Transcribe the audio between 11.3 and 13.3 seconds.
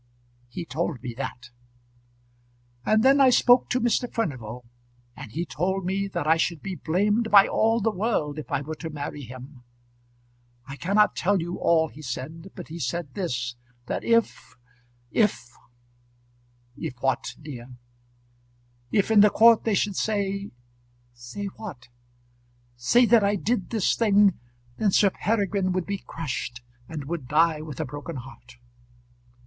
you all he said, but he said